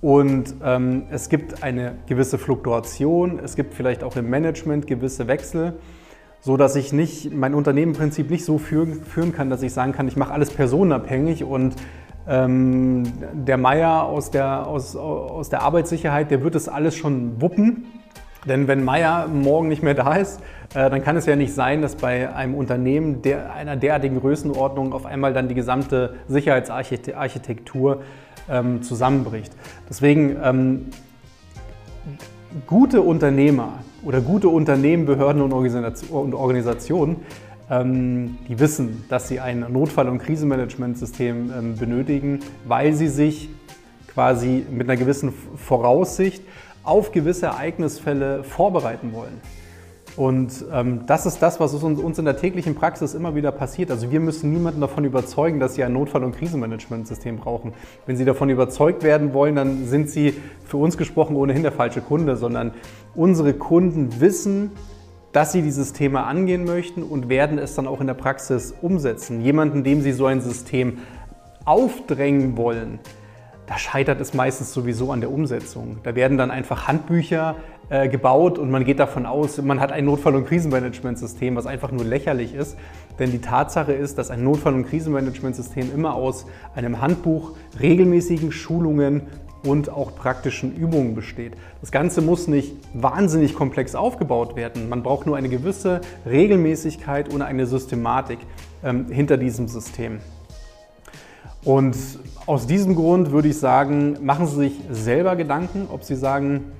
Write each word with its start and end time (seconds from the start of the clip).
Und 0.00 0.54
ähm, 0.62 1.04
es 1.10 1.30
gibt 1.30 1.62
eine 1.62 1.94
gewisse 2.06 2.36
Fluktuation, 2.38 3.40
es 3.42 3.56
gibt 3.56 3.74
vielleicht 3.74 4.04
auch 4.04 4.16
im 4.16 4.28
Management 4.28 4.86
gewisse 4.86 5.26
Wechsel 5.26 5.72
so 6.44 6.58
dass 6.58 6.76
ich 6.76 6.92
nicht 6.92 7.32
mein 7.32 7.54
Unternehmen 7.54 7.92
im 7.92 7.98
Prinzip 7.98 8.30
nicht 8.30 8.44
so 8.44 8.58
führen, 8.58 9.02
führen 9.02 9.32
kann, 9.32 9.48
dass 9.48 9.62
ich 9.62 9.72
sagen 9.72 9.92
kann, 9.92 10.06
ich 10.08 10.16
mache 10.16 10.30
alles 10.30 10.50
personenabhängig 10.50 11.42
und 11.42 11.74
ähm, 12.28 13.04
der 13.32 13.56
Meier 13.56 14.02
aus 14.02 14.30
der, 14.30 14.66
aus, 14.66 14.94
aus 14.94 15.48
der 15.48 15.62
Arbeitssicherheit, 15.62 16.30
der 16.30 16.42
wird 16.42 16.54
das 16.54 16.68
alles 16.68 16.96
schon 16.96 17.40
wuppen. 17.40 17.86
Denn 18.46 18.68
wenn 18.68 18.84
Meier 18.84 19.26
morgen 19.26 19.68
nicht 19.68 19.82
mehr 19.82 19.94
da 19.94 20.16
ist, 20.16 20.38
äh, 20.74 20.90
dann 20.90 21.02
kann 21.02 21.16
es 21.16 21.24
ja 21.24 21.34
nicht 21.34 21.54
sein, 21.54 21.80
dass 21.80 21.96
bei 21.96 22.34
einem 22.34 22.54
Unternehmen 22.54 23.22
der, 23.22 23.54
einer 23.54 23.76
derartigen 23.76 24.20
Größenordnung 24.20 24.92
auf 24.92 25.06
einmal 25.06 25.32
dann 25.32 25.48
die 25.48 25.54
gesamte 25.54 26.16
Sicherheitsarchitektur 26.28 28.02
ähm, 28.50 28.82
zusammenbricht. 28.82 29.54
Deswegen 29.88 30.36
ähm, 30.44 30.90
gute 32.66 33.00
Unternehmer 33.00 33.78
oder 34.04 34.20
gute 34.20 34.48
Unternehmen, 34.48 35.06
Behörden 35.06 35.42
und 35.42 35.52
Organisationen, 35.52 37.16
ähm, 37.70 38.38
die 38.48 38.58
wissen, 38.58 39.04
dass 39.08 39.28
sie 39.28 39.40
ein 39.40 39.66
Notfall- 39.70 40.08
und 40.08 40.18
Krisenmanagementsystem 40.18 41.52
ähm, 41.56 41.76
benötigen, 41.76 42.40
weil 42.66 42.92
sie 42.92 43.08
sich 43.08 43.48
quasi 44.08 44.64
mit 44.70 44.88
einer 44.88 44.98
gewissen 44.98 45.32
Voraussicht 45.56 46.42
auf 46.82 47.12
gewisse 47.12 47.46
Ereignisfälle 47.46 48.44
vorbereiten 48.44 49.12
wollen. 49.12 49.40
Und 50.16 50.64
ähm, 50.72 51.06
das 51.06 51.26
ist 51.26 51.42
das, 51.42 51.58
was 51.58 51.74
uns 51.74 52.18
in 52.18 52.24
der 52.24 52.36
täglichen 52.36 52.76
Praxis 52.76 53.14
immer 53.14 53.34
wieder 53.34 53.50
passiert. 53.50 53.90
Also 53.90 54.12
wir 54.12 54.20
müssen 54.20 54.52
niemanden 54.52 54.80
davon 54.80 55.04
überzeugen, 55.04 55.58
dass 55.58 55.74
sie 55.74 55.82
ein 55.82 55.92
Notfall- 55.92 56.22
und 56.22 56.36
Krisenmanagementsystem 56.36 57.38
brauchen. 57.38 57.72
Wenn 58.06 58.16
sie 58.16 58.24
davon 58.24 58.48
überzeugt 58.48 59.02
werden 59.02 59.34
wollen, 59.34 59.56
dann 59.56 59.86
sind 59.86 60.08
sie 60.08 60.34
für 60.64 60.76
uns 60.76 60.96
gesprochen 60.96 61.34
ohnehin 61.34 61.62
der 61.62 61.72
falsche 61.72 62.00
Kunde, 62.00 62.36
sondern 62.36 62.72
unsere 63.16 63.54
Kunden 63.54 64.20
wissen, 64.20 64.70
dass 65.32 65.50
sie 65.50 65.62
dieses 65.62 65.92
Thema 65.92 66.26
angehen 66.26 66.64
möchten 66.64 67.02
und 67.02 67.28
werden 67.28 67.58
es 67.58 67.74
dann 67.74 67.88
auch 67.88 68.00
in 68.00 68.06
der 68.06 68.14
Praxis 68.14 68.72
umsetzen. 68.80 69.40
Jemanden, 69.40 69.82
dem 69.82 70.00
sie 70.00 70.12
so 70.12 70.26
ein 70.26 70.40
System 70.40 70.98
aufdrängen 71.64 72.56
wollen, 72.56 73.00
da 73.66 73.78
scheitert 73.78 74.20
es 74.20 74.34
meistens 74.34 74.72
sowieso 74.72 75.10
an 75.10 75.20
der 75.20 75.32
Umsetzung. 75.32 75.98
Da 76.02 76.14
werden 76.14 76.38
dann 76.38 76.50
einfach 76.50 76.86
Handbücher 76.86 77.56
äh, 77.90 78.08
gebaut 78.08 78.58
und 78.58 78.70
man 78.70 78.84
geht 78.84 78.98
davon 78.98 79.26
aus, 79.26 79.60
man 79.60 79.80
hat 79.80 79.92
ein 79.92 80.04
Notfall- 80.04 80.34
und 80.34 80.46
Krisenmanagementsystem, 80.46 81.54
was 81.56 81.66
einfach 81.66 81.92
nur 81.92 82.04
lächerlich 82.04 82.54
ist. 82.54 82.76
Denn 83.18 83.30
die 83.30 83.40
Tatsache 83.40 83.92
ist, 83.92 84.18
dass 84.18 84.30
ein 84.30 84.42
Notfall- 84.42 84.74
und 84.74 84.86
Krisenmanagementsystem 84.86 85.92
immer 85.94 86.14
aus 86.14 86.46
einem 86.74 87.00
Handbuch, 87.00 87.52
regelmäßigen 87.80 88.52
Schulungen 88.52 89.22
und 89.64 89.88
auch 89.88 90.14
praktischen 90.14 90.74
Übungen 90.74 91.14
besteht. 91.14 91.54
Das 91.80 91.90
Ganze 91.90 92.20
muss 92.20 92.48
nicht 92.48 92.74
wahnsinnig 92.92 93.54
komplex 93.54 93.94
aufgebaut 93.94 94.56
werden. 94.56 94.88
Man 94.88 95.02
braucht 95.02 95.26
nur 95.26 95.36
eine 95.36 95.48
gewisse 95.48 96.00
Regelmäßigkeit 96.26 97.32
und 97.32 97.42
eine 97.42 97.66
Systematik 97.66 98.38
ähm, 98.82 99.06
hinter 99.10 99.36
diesem 99.36 99.68
System. 99.68 100.18
Und 101.64 101.96
aus 102.46 102.66
diesem 102.66 102.94
Grund 102.94 103.30
würde 103.30 103.48
ich 103.48 103.58
sagen, 103.58 104.18
machen 104.22 104.46
Sie 104.46 104.56
sich 104.56 104.80
selber 104.90 105.34
Gedanken, 105.34 105.86
ob 105.90 106.04
Sie 106.04 106.14
sagen, 106.14 106.72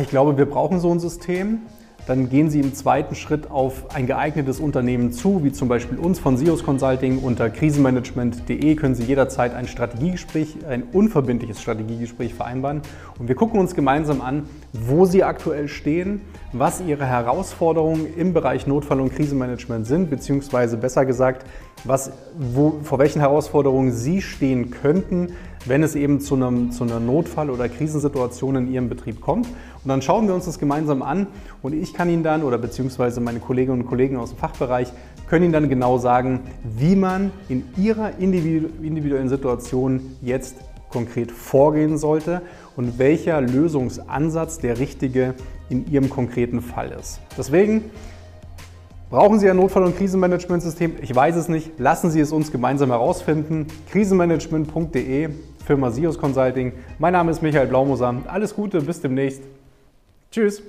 ich 0.00 0.08
glaube, 0.08 0.38
wir 0.38 0.46
brauchen 0.46 0.80
so 0.80 0.90
ein 0.90 1.00
System. 1.00 1.60
Dann 2.06 2.28
gehen 2.28 2.50
Sie 2.50 2.58
im 2.58 2.74
zweiten 2.74 3.14
Schritt 3.14 3.48
auf 3.50 3.94
ein 3.94 4.08
geeignetes 4.08 4.58
Unternehmen 4.58 5.12
zu, 5.12 5.44
wie 5.44 5.52
zum 5.52 5.68
Beispiel 5.68 5.98
uns 5.98 6.18
von 6.18 6.36
SIOS 6.36 6.64
Consulting. 6.64 7.18
Unter 7.18 7.48
krisenmanagement.de 7.48 8.74
können 8.74 8.96
Sie 8.96 9.04
jederzeit 9.04 9.54
ein 9.54 9.68
Strategiegespräch, 9.68 10.66
ein 10.68 10.82
unverbindliches 10.82 11.62
Strategiegespräch 11.62 12.34
vereinbaren. 12.34 12.82
Und 13.20 13.28
wir 13.28 13.36
gucken 13.36 13.60
uns 13.60 13.76
gemeinsam 13.76 14.20
an, 14.20 14.48
wo 14.72 15.04
Sie 15.04 15.22
aktuell 15.22 15.68
stehen, 15.68 16.22
was 16.52 16.80
Ihre 16.80 17.06
Herausforderungen 17.06 18.06
im 18.16 18.32
Bereich 18.32 18.66
Notfall- 18.66 19.00
und 19.00 19.14
Krisenmanagement 19.14 19.86
sind, 19.86 20.10
beziehungsweise 20.10 20.78
besser 20.78 21.06
gesagt, 21.06 21.46
was, 21.84 22.10
wo, 22.36 22.80
vor 22.82 22.98
welchen 22.98 23.20
Herausforderungen 23.20 23.92
Sie 23.92 24.22
stehen 24.22 24.72
könnten, 24.72 25.34
wenn 25.66 25.82
es 25.82 25.94
eben 25.94 26.20
zu, 26.20 26.34
einem, 26.34 26.70
zu 26.72 26.84
einer 26.84 27.00
Notfall- 27.00 27.50
oder 27.50 27.68
Krisensituation 27.68 28.56
in 28.56 28.72
Ihrem 28.72 28.88
Betrieb 28.88 29.20
kommt. 29.20 29.46
Und 29.46 29.88
dann 29.88 30.02
schauen 30.02 30.26
wir 30.26 30.34
uns 30.34 30.44
das 30.44 30.58
gemeinsam 30.58 31.02
an 31.02 31.26
und 31.62 31.74
ich 31.74 31.94
kann 31.94 32.08
Ihnen 32.08 32.22
dann 32.22 32.42
oder 32.42 32.58
beziehungsweise 32.58 33.20
meine 33.20 33.40
Kolleginnen 33.40 33.82
und 33.82 33.86
Kollegen 33.86 34.16
aus 34.16 34.30
dem 34.30 34.38
Fachbereich 34.38 34.92
können 35.28 35.44
Ihnen 35.44 35.52
dann 35.52 35.68
genau 35.68 35.98
sagen, 35.98 36.40
wie 36.62 36.96
man 36.96 37.30
in 37.48 37.64
Ihrer 37.76 38.18
individuellen 38.18 39.28
Situation 39.28 40.16
jetzt 40.20 40.56
konkret 40.90 41.32
vorgehen 41.32 41.96
sollte 41.96 42.42
und 42.76 42.98
welcher 42.98 43.40
Lösungsansatz 43.40 44.58
der 44.58 44.78
richtige 44.78 45.34
in 45.70 45.90
Ihrem 45.90 46.10
konkreten 46.10 46.60
Fall 46.60 46.92
ist. 46.92 47.20
Deswegen 47.36 47.84
Brauchen 49.12 49.38
Sie 49.38 49.50
ein 49.50 49.58
Notfall- 49.58 49.84
und 49.84 49.94
Krisenmanagementsystem? 49.98 50.94
Ich 51.02 51.14
weiß 51.14 51.36
es 51.36 51.46
nicht. 51.46 51.78
Lassen 51.78 52.10
Sie 52.10 52.18
es 52.18 52.32
uns 52.32 52.50
gemeinsam 52.50 52.88
herausfinden. 52.88 53.66
Krisenmanagement.de, 53.90 55.28
Firma 55.66 55.90
Sios 55.90 56.16
Consulting. 56.16 56.72
Mein 56.98 57.12
Name 57.12 57.30
ist 57.30 57.42
Michael 57.42 57.66
Blaumoser. 57.66 58.14
Alles 58.26 58.54
Gute, 58.54 58.80
bis 58.80 59.02
demnächst. 59.02 59.42
Tschüss. 60.30 60.62